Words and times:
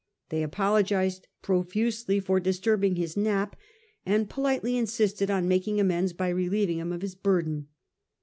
They 0.29 0.41
apologised 0.41 1.27
profusely 1.43 2.19
for 2.19 2.39
disturbing 2.39 2.95
his 2.95 3.15
nap, 3.15 3.55
and 4.03 4.27
politely 4.27 4.75
insisted 4.75 5.29
on 5.29 5.47
making 5.47 5.79
amends 5.79 6.11
by 6.11 6.29
relieving 6.29 6.79
him 6.79 6.91
of 6.91 7.03
his 7.03 7.13
burden. 7.13 7.67